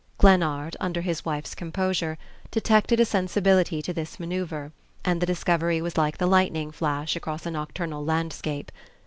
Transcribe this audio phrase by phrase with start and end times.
[0.17, 2.17] Glennard, under his wife's composure,
[2.49, 4.71] detected a sensibility to this manoeuvre,
[5.05, 8.71] and the discovery was like the lightning flash across a nocturnal landscape.